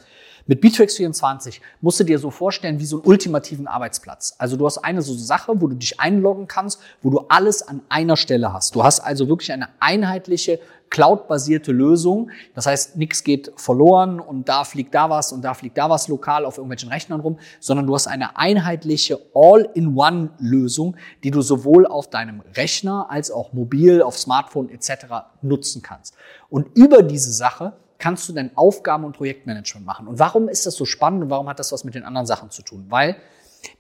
mit 0.45 0.59
Bittrex 0.59 0.97
24 0.97 1.61
musst 1.79 2.01
du 2.01 2.03
dir 2.03 2.19
so 2.19 2.29
vorstellen 2.29 2.77
wie 2.79 2.85
so 2.85 2.97
einen 2.97 3.05
ultimativen 3.05 3.65
Arbeitsplatz. 3.65 4.35
Also 4.37 4.57
du 4.57 4.65
hast 4.65 4.77
eine 4.79 5.01
so 5.01 5.13
Sache, 5.13 5.53
wo 5.61 5.67
du 5.67 5.75
dich 5.75 6.01
einloggen 6.01 6.47
kannst, 6.47 6.81
wo 7.01 7.09
du 7.09 7.19
alles 7.29 7.65
an 7.65 7.81
einer 7.87 8.17
Stelle 8.17 8.51
hast. 8.51 8.75
Du 8.75 8.83
hast 8.83 8.99
also 8.99 9.29
wirklich 9.29 9.53
eine 9.53 9.69
einheitliche 9.79 10.59
cloud-basierte 10.93 11.71
Lösung. 11.71 12.29
Das 12.53 12.67
heißt, 12.67 12.97
nichts 12.97 13.23
geht 13.23 13.51
verloren 13.57 14.19
und 14.19 14.47
da 14.47 14.63
fliegt 14.63 14.93
da 14.93 15.09
was 15.09 15.31
und 15.31 15.41
da 15.41 15.55
fliegt 15.55 15.75
da 15.75 15.89
was 15.89 16.07
lokal 16.07 16.45
auf 16.45 16.57
irgendwelchen 16.57 16.89
Rechnern 16.89 17.19
rum, 17.19 17.39
sondern 17.59 17.87
du 17.87 17.95
hast 17.95 18.05
eine 18.05 18.37
einheitliche 18.37 19.19
All-in-One-Lösung, 19.33 20.95
die 21.23 21.31
du 21.31 21.41
sowohl 21.41 21.87
auf 21.87 22.11
deinem 22.11 22.41
Rechner 22.55 23.07
als 23.09 23.31
auch 23.31 23.53
mobil, 23.53 24.03
auf 24.03 24.19
Smartphone 24.19 24.69
etc. 24.69 25.05
nutzen 25.41 25.81
kannst. 25.81 26.13
Und 26.49 26.67
über 26.77 27.01
diese 27.01 27.33
Sache 27.33 27.73
kannst 27.97 28.29
du 28.29 28.33
dein 28.33 28.55
Aufgaben- 28.55 29.03
und 29.03 29.17
Projektmanagement 29.17 29.87
machen. 29.87 30.07
Und 30.07 30.19
warum 30.19 30.47
ist 30.47 30.67
das 30.67 30.75
so 30.75 30.85
spannend 30.85 31.23
und 31.23 31.29
warum 31.31 31.49
hat 31.49 31.57
das 31.57 31.71
was 31.71 31.83
mit 31.83 31.95
den 31.95 32.03
anderen 32.03 32.27
Sachen 32.27 32.51
zu 32.51 32.61
tun? 32.61 32.85
Weil 32.89 33.15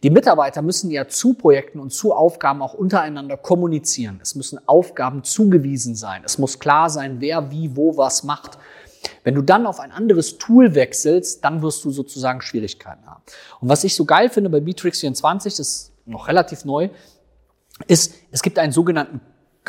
die 0.01 0.09
Mitarbeiter 0.09 0.61
müssen 0.61 0.91
ja 0.91 1.07
zu 1.07 1.33
Projekten 1.33 1.79
und 1.79 1.91
zu 1.91 2.13
Aufgaben 2.13 2.61
auch 2.61 2.73
untereinander 2.73 3.37
kommunizieren. 3.37 4.19
Es 4.21 4.35
müssen 4.35 4.59
Aufgaben 4.67 5.23
zugewiesen 5.23 5.95
sein. 5.95 6.21
Es 6.25 6.37
muss 6.37 6.59
klar 6.59 6.89
sein, 6.89 7.17
wer 7.19 7.51
wie 7.51 7.75
wo 7.75 7.97
was 7.97 8.23
macht. 8.23 8.57
Wenn 9.23 9.35
du 9.35 9.41
dann 9.41 9.65
auf 9.65 9.79
ein 9.79 9.91
anderes 9.91 10.37
Tool 10.37 10.75
wechselst, 10.75 11.43
dann 11.43 11.61
wirst 11.61 11.83
du 11.83 11.91
sozusagen 11.91 12.41
Schwierigkeiten 12.41 13.05
haben. 13.05 13.21
Und 13.59 13.69
was 13.69 13.83
ich 13.83 13.95
so 13.95 14.05
geil 14.05 14.29
finde 14.29 14.49
bei 14.49 14.59
Bitrix 14.59 14.99
24, 15.01 15.55
das 15.55 15.67
ist 15.67 15.91
noch 16.05 16.27
relativ 16.27 16.65
neu, 16.65 16.89
ist, 17.87 18.13
es 18.31 18.41
gibt 18.41 18.59
einen 18.59 18.71
sogenannten 18.71 19.19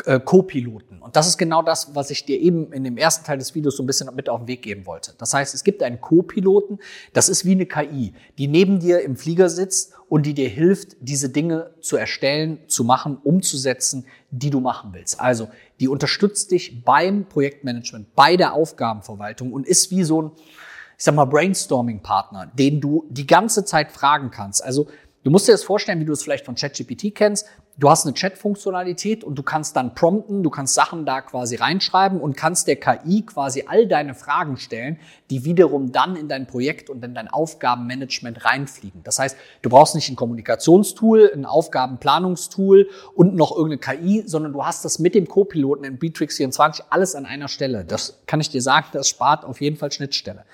äh, 0.05 0.19
Co-Piloten. 0.19 1.01
Und 1.01 1.15
das 1.15 1.27
ist 1.27 1.37
genau 1.37 1.61
das, 1.61 1.95
was 1.95 2.09
ich 2.09 2.25
dir 2.25 2.39
eben 2.39 2.73
in 2.73 2.83
dem 2.83 2.97
ersten 2.97 3.25
Teil 3.25 3.37
des 3.37 3.55
Videos 3.55 3.77
so 3.77 3.83
ein 3.83 3.85
bisschen 3.85 4.13
mit 4.15 4.27
auf 4.27 4.41
den 4.41 4.47
Weg 4.47 4.61
geben 4.61 4.85
wollte. 4.85 5.13
Das 5.17 5.33
heißt, 5.33 5.53
es 5.53 5.63
gibt 5.63 5.81
einen 5.81 6.01
Co-Piloten, 6.01 6.79
das 7.13 7.29
ist 7.29 7.45
wie 7.45 7.53
eine 7.53 7.65
KI, 7.65 8.13
die 8.37 8.47
neben 8.47 8.79
dir 8.79 9.01
im 9.01 9.15
Flieger 9.15 9.49
sitzt 9.49 9.93
und 10.09 10.25
die 10.25 10.33
dir 10.33 10.49
hilft, 10.49 10.97
diese 10.99 11.29
Dinge 11.29 11.71
zu 11.81 11.97
erstellen, 11.97 12.59
zu 12.67 12.83
machen, 12.83 13.17
umzusetzen, 13.23 14.05
die 14.31 14.49
du 14.49 14.59
machen 14.59 14.91
willst. 14.93 15.19
Also, 15.19 15.47
die 15.79 15.87
unterstützt 15.87 16.51
dich 16.51 16.83
beim 16.83 17.25
Projektmanagement, 17.25 18.15
bei 18.15 18.37
der 18.37 18.53
Aufgabenverwaltung 18.53 19.53
und 19.53 19.65
ist 19.65 19.91
wie 19.91 20.03
so 20.03 20.21
ein, 20.21 20.31
ich 20.97 21.03
sag 21.03 21.15
mal, 21.15 21.25
Brainstorming-Partner, 21.25 22.51
den 22.53 22.81
du 22.81 23.05
die 23.09 23.27
ganze 23.27 23.65
Zeit 23.65 23.91
fragen 23.91 24.31
kannst. 24.31 24.63
Also, 24.63 24.87
du 25.23 25.31
musst 25.31 25.47
dir 25.47 25.53
das 25.53 25.63
vorstellen, 25.63 25.99
wie 25.99 26.05
du 26.05 26.13
es 26.13 26.23
vielleicht 26.23 26.45
von 26.45 26.55
ChatGPT 26.55 27.15
kennst. 27.15 27.47
Du 27.77 27.89
hast 27.89 28.05
eine 28.05 28.13
Chat-Funktionalität 28.13 29.25
und 29.25 29.35
du 29.35 29.43
kannst 29.43 29.75
dann 29.75 29.95
prompten, 29.95 30.43
du 30.43 30.49
kannst 30.49 30.75
Sachen 30.75 31.05
da 31.05 31.19
quasi 31.19 31.57
reinschreiben 31.57 32.21
und 32.21 32.37
kannst 32.37 32.69
der 32.69 32.77
KI 32.77 33.23
quasi 33.23 33.65
all 33.67 33.85
deine 33.85 34.15
Fragen 34.15 34.55
stellen, 34.55 34.97
die 35.29 35.43
wiederum 35.43 35.91
dann 35.91 36.15
in 36.15 36.29
dein 36.29 36.47
Projekt 36.47 36.89
und 36.89 37.03
in 37.03 37.13
dein 37.13 37.27
Aufgabenmanagement 37.27 38.45
reinfliegen. 38.45 39.03
Das 39.03 39.19
heißt, 39.19 39.35
du 39.61 39.69
brauchst 39.69 39.93
nicht 39.93 40.07
ein 40.07 40.15
Kommunikationstool, 40.15 41.31
ein 41.33 41.45
Aufgabenplanungstool 41.45 42.87
und 43.13 43.35
noch 43.35 43.53
irgendeine 43.53 43.99
KI, 43.99 44.23
sondern 44.25 44.53
du 44.53 44.65
hast 44.65 44.85
das 44.85 44.99
mit 44.99 45.13
dem 45.13 45.27
Co-Piloten 45.27 45.83
in 45.83 45.99
Beatrix 45.99 46.37
24 46.37 46.85
alles 46.91 47.13
an 47.13 47.25
einer 47.25 47.49
Stelle. 47.49 47.83
Das 47.83 48.21
kann 48.25 48.39
ich 48.39 48.49
dir 48.49 48.61
sagen, 48.61 48.87
das 48.93 49.09
spart 49.09 49.43
auf 49.43 49.59
jeden 49.59 49.75
Fall 49.75 49.91
Schnittstelle. 49.91 50.45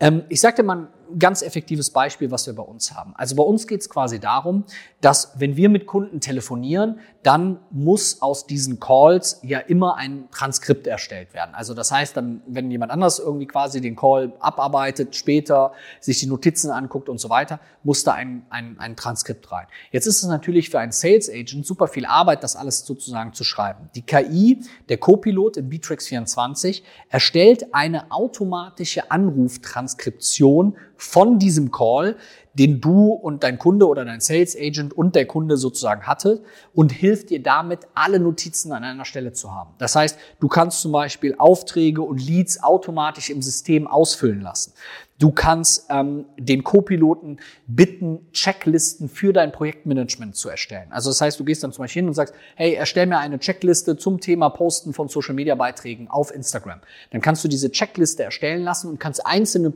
Ähm, 0.00 0.24
ich 0.28 0.40
sagte 0.40 0.64
mal 0.64 0.88
ganz 1.18 1.42
effektives 1.42 1.90
Beispiel, 1.90 2.30
was 2.30 2.46
wir 2.46 2.54
bei 2.54 2.62
uns 2.62 2.94
haben. 2.94 3.14
Also 3.16 3.36
bei 3.36 3.42
uns 3.42 3.66
geht 3.66 3.80
es 3.80 3.90
quasi 3.90 4.18
darum, 4.18 4.64
dass 5.00 5.32
wenn 5.36 5.56
wir 5.56 5.68
mit 5.68 5.86
Kunden 5.86 6.20
telefonieren, 6.20 7.00
dann 7.22 7.58
muss 7.70 8.22
aus 8.22 8.46
diesen 8.46 8.80
Calls 8.80 9.40
ja 9.42 9.58
immer 9.58 9.96
ein 9.96 10.28
Transkript 10.30 10.86
erstellt 10.86 11.34
werden. 11.34 11.54
Also 11.54 11.74
das 11.74 11.90
heißt 11.90 12.16
dann, 12.16 12.42
wenn 12.46 12.70
jemand 12.70 12.92
anders 12.92 13.18
irgendwie 13.18 13.46
quasi 13.46 13.80
den 13.80 13.96
Call 13.96 14.32
abarbeitet, 14.40 15.16
später 15.16 15.72
sich 16.00 16.20
die 16.20 16.26
Notizen 16.26 16.70
anguckt 16.70 17.08
und 17.08 17.18
so 17.18 17.28
weiter, 17.28 17.60
muss 17.82 18.04
da 18.04 18.12
ein, 18.12 18.46
ein, 18.50 18.78
ein 18.78 18.96
Transkript 18.96 19.50
rein. 19.50 19.66
Jetzt 19.90 20.06
ist 20.06 20.22
es 20.22 20.28
natürlich 20.28 20.70
für 20.70 20.78
einen 20.78 20.92
Sales 20.92 21.30
Agent 21.30 21.66
super 21.66 21.88
viel 21.88 22.06
Arbeit, 22.06 22.42
das 22.42 22.56
alles 22.56 22.84
sozusagen 22.86 23.32
zu 23.32 23.44
schreiben. 23.44 23.90
Die 23.94 24.02
KI, 24.02 24.60
der 24.88 24.98
Copilot 24.98 25.56
in 25.56 25.68
Bitrix 25.68 26.08
24, 26.08 26.84
erstellt 27.08 27.74
eine 27.74 28.10
automatische 28.10 29.10
Anruftranskription 29.10 30.76
von 30.96 31.38
diesem 31.38 31.70
Call, 31.70 32.16
den 32.54 32.80
du 32.80 33.08
und 33.08 33.42
dein 33.42 33.58
Kunde 33.58 33.86
oder 33.86 34.04
dein 34.04 34.20
Sales 34.20 34.56
Agent 34.56 34.94
und 34.94 35.14
der 35.14 35.26
Kunde 35.26 35.56
sozusagen 35.56 36.06
hatte 36.06 36.42
und 36.74 36.90
hilft 36.90 37.30
dir 37.30 37.42
damit, 37.42 37.80
alle 37.94 38.18
Notizen 38.18 38.72
an 38.72 38.82
einer 38.82 39.04
Stelle 39.04 39.32
zu 39.32 39.54
haben. 39.54 39.74
Das 39.78 39.94
heißt, 39.94 40.18
du 40.40 40.48
kannst 40.48 40.80
zum 40.80 40.92
Beispiel 40.92 41.34
Aufträge 41.36 42.02
und 42.02 42.24
Leads 42.24 42.62
automatisch 42.62 43.30
im 43.30 43.42
System 43.42 43.86
ausfüllen 43.86 44.40
lassen. 44.40 44.72
Du 45.18 45.30
kannst 45.30 45.86
ähm, 45.88 46.26
den 46.38 46.62
Co-Piloten 46.62 47.38
bitten, 47.66 48.26
Checklisten 48.32 49.08
für 49.08 49.32
dein 49.32 49.50
Projektmanagement 49.50 50.36
zu 50.36 50.50
erstellen. 50.50 50.88
Also 50.90 51.08
das 51.08 51.22
heißt, 51.22 51.40
du 51.40 51.44
gehst 51.44 51.64
dann 51.64 51.72
zum 51.72 51.84
Beispiel 51.84 52.00
hin 52.00 52.08
und 52.08 52.14
sagst, 52.14 52.34
hey, 52.54 52.74
erstell 52.74 53.06
mir 53.06 53.18
eine 53.18 53.38
Checkliste 53.38 53.96
zum 53.96 54.20
Thema 54.20 54.50
Posten 54.50 54.92
von 54.92 55.08
Social-Media-Beiträgen 55.08 56.08
auf 56.08 56.34
Instagram. 56.34 56.80
Dann 57.12 57.22
kannst 57.22 57.42
du 57.44 57.48
diese 57.48 57.70
Checkliste 57.70 58.24
erstellen 58.24 58.62
lassen 58.62 58.90
und 58.90 59.00
kannst 59.00 59.26
einzelne 59.26 59.70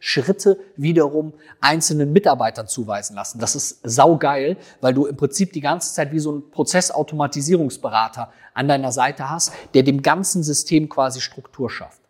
Projektschritte 0.00 0.58
wiederum 0.76 1.34
einzelnen 1.60 2.12
Mitarbeitern 2.12 2.66
zuweisen 2.66 3.14
lassen. 3.14 3.38
Das 3.38 3.54
ist 3.54 3.80
saugeil, 3.84 4.56
weil 4.80 4.94
du 4.94 5.06
im 5.06 5.16
Prinzip 5.16 5.52
die 5.52 5.60
ganze 5.60 5.94
Zeit 5.94 6.10
wie 6.12 6.18
so 6.18 6.32
ein 6.32 6.50
Prozessautomatisierungsberater 6.50 8.32
an 8.54 8.68
deiner 8.68 8.92
Seite 8.92 9.30
hast, 9.30 9.52
der 9.74 9.82
dem 9.82 10.02
ganzen 10.02 10.42
System 10.42 10.88
quasi 10.88 11.20
Struktur 11.20 11.70
schafft. 11.70 12.00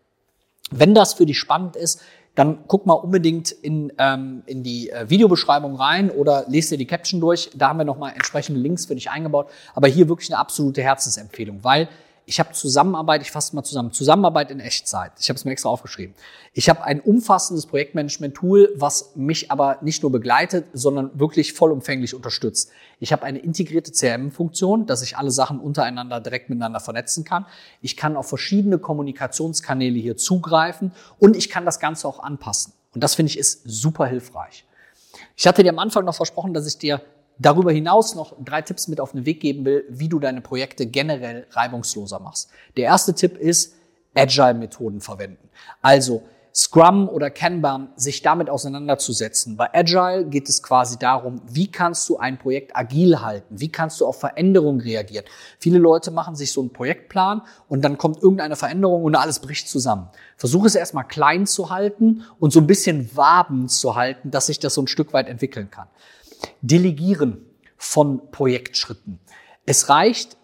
Wenn 0.70 0.94
das 0.94 1.14
für 1.14 1.26
dich 1.26 1.38
spannend 1.38 1.74
ist, 1.74 2.00
dann 2.36 2.60
guck 2.68 2.86
mal 2.86 2.94
unbedingt 2.94 3.50
in, 3.50 3.92
ähm, 3.98 4.44
in 4.46 4.62
die 4.62 4.88
äh, 4.90 5.10
Videobeschreibung 5.10 5.74
rein 5.74 6.10
oder 6.10 6.44
lest 6.46 6.70
dir 6.70 6.78
die 6.78 6.86
Caption 6.86 7.20
durch. 7.20 7.50
Da 7.56 7.70
haben 7.70 7.78
wir 7.78 7.84
nochmal 7.84 8.12
entsprechende 8.12 8.60
Links 8.60 8.86
für 8.86 8.94
dich 8.94 9.10
eingebaut. 9.10 9.50
Aber 9.74 9.88
hier 9.88 10.08
wirklich 10.08 10.30
eine 10.30 10.38
absolute 10.38 10.80
Herzensempfehlung, 10.80 11.64
weil 11.64 11.88
ich 12.30 12.38
habe 12.38 12.52
Zusammenarbeit, 12.52 13.22
ich 13.22 13.32
fasse 13.32 13.56
mal 13.56 13.64
zusammen, 13.64 13.90
Zusammenarbeit 13.90 14.52
in 14.52 14.60
Echtzeit. 14.60 15.10
Ich 15.18 15.28
habe 15.30 15.36
es 15.36 15.44
mir 15.44 15.50
extra 15.50 15.68
aufgeschrieben. 15.68 16.14
Ich 16.52 16.68
habe 16.68 16.84
ein 16.84 17.00
umfassendes 17.00 17.66
Projektmanagement-Tool, 17.66 18.72
was 18.76 19.16
mich 19.16 19.50
aber 19.50 19.78
nicht 19.80 20.04
nur 20.04 20.12
begleitet, 20.12 20.66
sondern 20.72 21.10
wirklich 21.18 21.54
vollumfänglich 21.54 22.14
unterstützt. 22.14 22.70
Ich 23.00 23.12
habe 23.12 23.24
eine 23.24 23.40
integrierte 23.40 23.90
CRM-Funktion, 23.90 24.86
dass 24.86 25.02
ich 25.02 25.16
alle 25.16 25.32
Sachen 25.32 25.58
untereinander 25.58 26.20
direkt 26.20 26.50
miteinander 26.50 26.78
vernetzen 26.78 27.24
kann. 27.24 27.46
Ich 27.82 27.96
kann 27.96 28.16
auf 28.16 28.28
verschiedene 28.28 28.78
Kommunikationskanäle 28.78 29.98
hier 29.98 30.16
zugreifen 30.16 30.92
und 31.18 31.34
ich 31.34 31.50
kann 31.50 31.64
das 31.64 31.80
Ganze 31.80 32.06
auch 32.06 32.20
anpassen. 32.20 32.74
Und 32.94 33.02
das 33.02 33.16
finde 33.16 33.30
ich 33.30 33.38
ist 33.40 33.62
super 33.64 34.06
hilfreich. 34.06 34.64
Ich 35.36 35.48
hatte 35.48 35.64
dir 35.64 35.70
am 35.70 35.80
Anfang 35.80 36.04
noch 36.04 36.14
versprochen, 36.14 36.54
dass 36.54 36.68
ich 36.68 36.78
dir 36.78 37.02
darüber 37.40 37.72
hinaus 37.72 38.14
noch 38.14 38.36
drei 38.44 38.62
Tipps 38.62 38.86
mit 38.86 39.00
auf 39.00 39.12
den 39.12 39.26
Weg 39.26 39.40
geben 39.40 39.64
will, 39.64 39.84
wie 39.88 40.08
du 40.08 40.20
deine 40.20 40.40
Projekte 40.40 40.86
generell 40.86 41.46
reibungsloser 41.50 42.20
machst. 42.20 42.50
Der 42.76 42.84
erste 42.84 43.14
Tipp 43.14 43.36
ist, 43.36 43.74
Agile-Methoden 44.14 45.00
verwenden. 45.00 45.48
Also 45.82 46.22
Scrum 46.52 47.08
oder 47.08 47.30
Kanban, 47.30 47.90
sich 47.94 48.22
damit 48.22 48.50
auseinanderzusetzen. 48.50 49.56
Bei 49.56 49.72
Agile 49.72 50.26
geht 50.26 50.48
es 50.48 50.62
quasi 50.62 50.98
darum, 50.98 51.40
wie 51.48 51.70
kannst 51.70 52.08
du 52.08 52.18
ein 52.18 52.38
Projekt 52.38 52.74
agil 52.74 53.20
halten? 53.20 53.60
Wie 53.60 53.70
kannst 53.70 54.00
du 54.00 54.06
auf 54.06 54.18
Veränderungen 54.18 54.80
reagieren? 54.80 55.24
Viele 55.60 55.78
Leute 55.78 56.10
machen 56.10 56.34
sich 56.34 56.50
so 56.50 56.60
einen 56.60 56.72
Projektplan 56.72 57.42
und 57.68 57.84
dann 57.84 57.98
kommt 57.98 58.20
irgendeine 58.20 58.56
Veränderung 58.56 59.04
und 59.04 59.14
alles 59.14 59.38
bricht 59.38 59.68
zusammen. 59.68 60.08
Versuche 60.36 60.66
es 60.66 60.74
erstmal 60.74 61.06
klein 61.06 61.46
zu 61.46 61.70
halten 61.70 62.24
und 62.40 62.52
so 62.52 62.58
ein 62.58 62.66
bisschen 62.66 63.16
wabend 63.16 63.70
zu 63.70 63.94
halten, 63.94 64.32
dass 64.32 64.46
sich 64.46 64.58
das 64.58 64.74
so 64.74 64.82
ein 64.82 64.88
Stück 64.88 65.12
weit 65.12 65.28
entwickeln 65.28 65.70
kann. 65.70 65.86
Delegieren 66.60 67.46
von 67.76 68.30
Projektschritten. 68.30 69.20
Es 69.66 69.88
reicht 69.88 70.36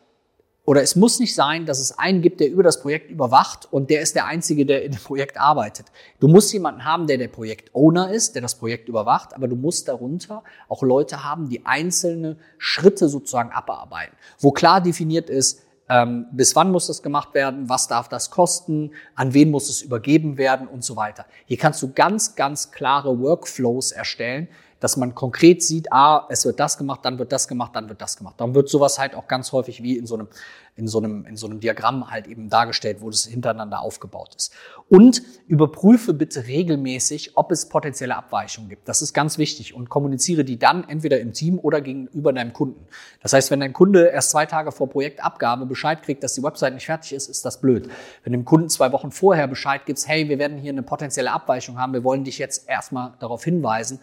oder 0.67 0.83
es 0.83 0.97
muss 0.97 1.21
nicht 1.21 1.35
sein, 1.35 1.65
dass 1.65 1.79
es 1.79 1.97
einen 1.97 2.23
gibt, 2.23 2.41
der 2.41 2.51
über 2.51 2.65
das 2.65 2.81
Projekt 2.81 3.11
überwacht 3.11 3.69
und 3.71 3.89
der 3.89 4.01
ist 4.01 4.17
der 4.17 4.27
Einzige, 4.27 4.67
der 4.67 4.85
in 4.85 4.93
dem 4.93 5.01
Projekt 5.01 5.39
arbeitet. 5.39 5.87
Du 6.19 6.27
musst 6.27 6.53
jemanden 6.53 6.85
haben, 6.85 7.07
der 7.07 7.19
der 7.19 7.29
Projektowner 7.29 8.11
ist, 8.11 8.35
der 8.35 8.43
das 8.43 8.57
Projekt 8.57 8.89
überwacht, 8.89 9.33
aber 9.33 9.47
du 9.47 9.55
musst 9.55 9.87
darunter 9.87 10.43
auch 10.69 10.83
Leute 10.83 11.23
haben, 11.23 11.49
die 11.49 11.65
einzelne 11.65 12.37
Schritte 12.59 13.09
sozusagen 13.09 13.53
abarbeiten, 13.53 14.17
wo 14.41 14.51
klar 14.51 14.81
definiert 14.81 15.31
ist, 15.31 15.63
ähm, 15.89 16.27
bis 16.33 16.57
wann 16.57 16.73
muss 16.73 16.89
das 16.89 17.01
gemacht 17.01 17.33
werden, 17.35 17.69
was 17.69 17.87
darf 17.87 18.09
das 18.09 18.33
kosten, 18.33 18.91
an 19.15 19.35
wen 19.35 19.53
muss 19.53 19.69
es 19.69 19.83
übergeben 19.83 20.37
werden 20.37 20.67
und 20.67 20.83
so 20.83 20.97
weiter. 20.97 21.27
Hier 21.45 21.59
kannst 21.59 21.81
du 21.81 21.93
ganz, 21.93 22.35
ganz 22.35 22.73
klare 22.73 23.21
Workflows 23.21 23.93
erstellen, 23.93 24.49
dass 24.87 24.97
man 24.97 25.17
konkret 25.17 25.65
sieht, 25.65 25.93
ah, 25.93 26.29
es 26.29 26.45
wird 26.45 26.61
das 26.61 26.79
gemacht, 26.79 27.01
dann 27.03 27.19
wird 27.19 27.33
das 27.33 27.49
gemacht, 27.49 27.75
dann 27.75 27.89
wird 27.89 28.01
das 28.01 28.17
gemacht. 28.17 28.37
Dann 28.39 28.55
wird 28.55 28.69
sowas 28.69 29.01
halt 29.01 29.17
auch 29.17 29.27
ganz 29.27 29.51
häufig 29.51 29.83
wie 29.83 29.99
in 29.99 30.07
so 30.07 30.15
einem, 30.15 30.29
in 30.77 30.87
so 30.87 30.99
einem, 30.99 31.27
in 31.27 31.37
so 31.37 31.49
einem 31.49 31.59
Diagramm 31.59 32.09
halt 32.09 32.29
eben 32.29 32.49
dargestellt, 32.51 32.99
wo 33.01 33.11
das 33.11 33.25
hintereinander 33.25 33.81
aufgebaut 33.81 34.37
ist. 34.37 34.53
Und 34.89 35.23
überprüfe 35.49 36.15
bitte 36.15 36.47
regelmäßig, 36.47 37.37
ob 37.37 37.51
es 37.51 37.69
potenzielle 37.69 38.15
Abweichungen 38.15 38.69
gibt. 38.69 38.89
Das 38.89 39.03
ist 39.03 39.13
ganz 39.13 39.39
wichtig 39.39 39.75
und 39.75 39.89
kommuniziere 39.89 40.45
die 40.45 40.57
dann 40.57 40.89
entweder 40.89 41.19
im 41.19 41.33
Team 41.33 41.59
oder 41.59 41.81
gegenüber 41.81 42.33
deinem 42.33 42.53
Kunden. 42.53 42.87
Das 43.21 43.33
heißt, 43.33 43.51
wenn 43.51 43.59
dein 43.59 43.73
Kunde 43.73 44.07
erst 44.07 44.31
zwei 44.31 44.47
Tage 44.47 44.71
vor 44.71 44.89
Projektabgabe 44.89 45.67
Bescheid 45.67 46.01
kriegt, 46.01 46.23
dass 46.23 46.35
die 46.35 46.45
Website 46.45 46.75
nicht 46.75 46.87
fertig 46.87 47.13
ist, 47.13 47.29
ist 47.29 47.45
das 47.45 47.61
blöd. 47.61 47.89
Wenn 48.23 48.33
dem 48.33 48.45
Kunden 48.45 48.69
zwei 48.69 48.93
Wochen 48.93 49.11
vorher 49.11 49.49
Bescheid 49.49 49.85
gibst, 49.85 50.07
hey, 50.07 50.29
wir 50.29 50.39
werden 50.39 50.59
hier 50.59 50.71
eine 50.71 50.85
potenzielle 50.85 51.33
Abweichung 51.33 51.77
haben, 51.77 51.93
wir 51.93 52.05
wollen 52.05 52.23
dich 52.23 52.39
jetzt 52.39 52.69
erstmal 52.69 53.15
darauf 53.19 53.43
hinweisen, 53.43 53.99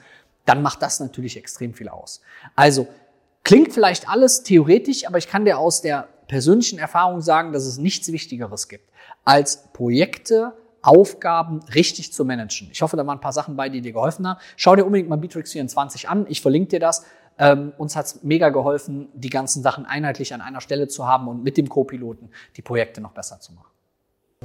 dann 0.45 0.61
macht 0.61 0.81
das 0.81 0.99
natürlich 0.99 1.37
extrem 1.37 1.73
viel 1.73 1.89
aus. 1.89 2.21
Also 2.55 2.87
klingt 3.43 3.73
vielleicht 3.73 4.09
alles 4.09 4.43
theoretisch, 4.43 5.07
aber 5.07 5.17
ich 5.17 5.27
kann 5.27 5.45
dir 5.45 5.57
aus 5.57 5.81
der 5.81 6.07
persönlichen 6.27 6.79
Erfahrung 6.79 7.21
sagen, 7.21 7.53
dass 7.53 7.65
es 7.65 7.77
nichts 7.77 8.11
Wichtigeres 8.11 8.67
gibt, 8.67 8.89
als 9.25 9.63
Projekte, 9.73 10.53
Aufgaben 10.81 11.61
richtig 11.73 12.11
zu 12.11 12.25
managen. 12.25 12.67
Ich 12.71 12.81
hoffe, 12.81 12.97
da 12.97 13.07
waren 13.07 13.17
ein 13.17 13.21
paar 13.21 13.31
Sachen 13.31 13.55
bei, 13.55 13.69
die 13.69 13.79
dir 13.79 13.93
geholfen 13.93 14.27
haben. 14.27 14.39
Schau 14.57 14.75
dir 14.75 14.85
unbedingt 14.85 15.07
mal 15.07 15.15
Bitrix 15.15 15.53
24 15.53 16.09
an. 16.09 16.25
Ich 16.27 16.41
verlinke 16.41 16.71
dir 16.71 16.79
das. 16.81 17.05
Ähm, 17.39 17.71
uns 17.77 17.95
hat's 17.95 18.21
mega 18.23 18.49
geholfen, 18.49 19.07
die 19.13 19.29
ganzen 19.29 19.63
Sachen 19.63 19.85
einheitlich 19.85 20.33
an 20.33 20.41
einer 20.41 20.59
Stelle 20.59 20.89
zu 20.89 21.07
haben 21.07 21.29
und 21.29 21.41
mit 21.41 21.57
dem 21.57 21.69
Co-Piloten 21.69 22.29
die 22.57 22.61
Projekte 22.61 22.99
noch 22.99 23.13
besser 23.13 23.39
zu 23.39 23.53
machen. 23.53 23.72